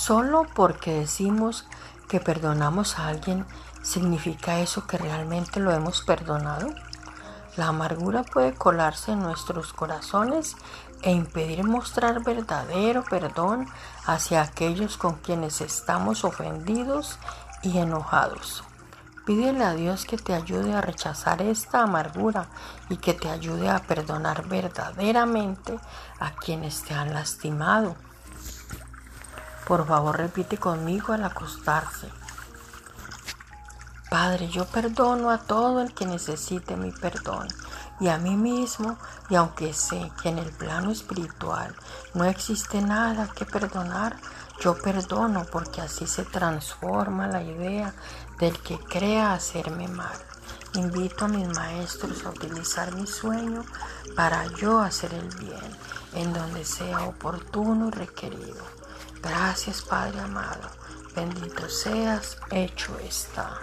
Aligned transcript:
Solo 0.00 0.46
porque 0.54 0.94
decimos 0.94 1.66
que 2.08 2.20
perdonamos 2.20 2.98
a 2.98 3.08
alguien, 3.08 3.44
¿significa 3.82 4.60
eso 4.60 4.86
que 4.86 4.96
realmente 4.96 5.60
lo 5.60 5.72
hemos 5.72 6.00
perdonado? 6.00 6.68
La 7.58 7.66
amargura 7.66 8.22
puede 8.22 8.54
colarse 8.54 9.12
en 9.12 9.20
nuestros 9.20 9.74
corazones 9.74 10.56
e 11.02 11.10
impedir 11.10 11.64
mostrar 11.64 12.24
verdadero 12.24 13.04
perdón 13.04 13.66
hacia 14.06 14.40
aquellos 14.40 14.96
con 14.96 15.16
quienes 15.16 15.60
estamos 15.60 16.24
ofendidos 16.24 17.18
y 17.62 17.76
enojados. 17.76 18.64
Pídele 19.26 19.64
a 19.64 19.74
Dios 19.74 20.06
que 20.06 20.16
te 20.16 20.32
ayude 20.32 20.72
a 20.72 20.80
rechazar 20.80 21.42
esta 21.42 21.82
amargura 21.82 22.48
y 22.88 22.96
que 22.96 23.12
te 23.12 23.28
ayude 23.28 23.68
a 23.68 23.80
perdonar 23.80 24.48
verdaderamente 24.48 25.78
a 26.18 26.32
quienes 26.36 26.84
te 26.84 26.94
han 26.94 27.12
lastimado. 27.12 27.96
Por 29.70 29.86
favor, 29.86 30.16
repite 30.16 30.56
conmigo 30.58 31.12
al 31.12 31.22
acostarse. 31.22 32.08
Padre, 34.10 34.48
yo 34.48 34.64
perdono 34.64 35.30
a 35.30 35.38
todo 35.38 35.80
el 35.80 35.94
que 35.94 36.06
necesite 36.06 36.76
mi 36.76 36.90
perdón 36.90 37.46
y 38.00 38.08
a 38.08 38.18
mí 38.18 38.34
mismo, 38.34 38.98
y 39.28 39.36
aunque 39.36 39.72
sé 39.72 40.10
que 40.20 40.30
en 40.30 40.38
el 40.38 40.50
plano 40.50 40.90
espiritual 40.90 41.76
no 42.14 42.24
existe 42.24 42.82
nada 42.82 43.28
que 43.28 43.44
perdonar, 43.44 44.16
yo 44.60 44.76
perdono 44.76 45.46
porque 45.52 45.80
así 45.80 46.08
se 46.08 46.24
transforma 46.24 47.28
la 47.28 47.44
idea 47.44 47.94
del 48.40 48.58
que 48.62 48.76
crea 48.76 49.34
hacerme 49.34 49.86
mal. 49.86 50.18
Invito 50.74 51.26
a 51.26 51.28
mis 51.28 51.46
maestros 51.46 52.26
a 52.26 52.30
utilizar 52.30 52.92
mi 52.96 53.06
sueño 53.06 53.64
para 54.16 54.46
yo 54.46 54.80
hacer 54.80 55.14
el 55.14 55.28
bien 55.36 55.76
en 56.14 56.32
donde 56.32 56.64
sea 56.64 57.04
oportuno 57.04 57.86
y 57.86 57.90
requerido. 57.92 58.80
Gracias 59.22 59.82
Padre 59.82 60.20
amado. 60.20 60.70
Bendito 61.14 61.68
seas, 61.68 62.36
hecho 62.50 62.98
está. 63.00 63.60